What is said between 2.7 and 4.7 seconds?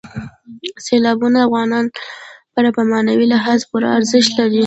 په معنوي لحاظ پوره ارزښت لري.